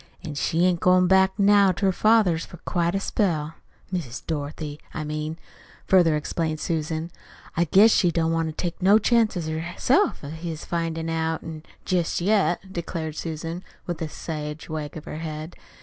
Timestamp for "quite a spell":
2.65-3.53